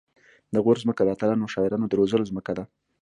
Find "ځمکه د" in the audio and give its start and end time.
0.83-1.09